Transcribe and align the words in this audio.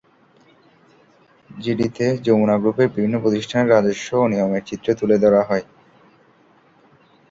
জিডিতে 1.49 2.05
যমুনা 2.25 2.55
গ্রুপের 2.61 2.87
বিভিন্ন 2.89 3.15
প্রতিষ্ঠানের 3.23 3.71
রাজস্ব 3.71 4.09
অনিয়মের 4.17 4.63
চিত্র 4.69 4.87
তুলে 4.99 5.17
ধরা 5.23 5.41
হয়। 5.49 5.65